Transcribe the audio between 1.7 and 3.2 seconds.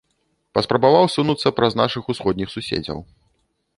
нашых усходніх суседзяў.